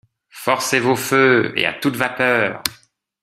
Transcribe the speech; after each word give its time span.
Forcez 0.31 0.79
vos 0.79 0.95
feux, 0.95 1.53
et 1.55 1.67
à 1.67 1.73
toute 1.73 1.95
vapeur! 1.95 2.63